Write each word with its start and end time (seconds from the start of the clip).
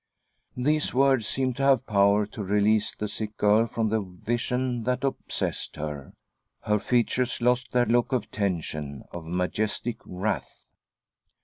These 0.57 0.95
words 0.95 1.27
seemed 1.27 1.57
to 1.57 1.63
have 1.63 1.85
power 1.85 2.25
to 2.25 2.43
release 2.43 2.95
the 2.95 3.07
sick 3.07 3.37
girl 3.37 3.67
from 3.67 3.89
the 3.89 4.01
vision 4.01 4.81
that 4.85 5.03
obsessed 5.03 5.75
her; 5.75 6.13
her 6.61 6.79
features 6.79 7.39
lost 7.39 7.71
their 7.71 7.85
look 7.85 8.11
of 8.11 8.31
tension, 8.31 9.03
of 9.11 9.27
majestic 9.27 9.97
wrath. 10.03 10.65